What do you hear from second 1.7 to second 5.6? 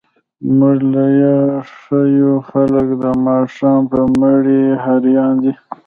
ښه يو، خلګ د ماښام په مړۍ هريان دي.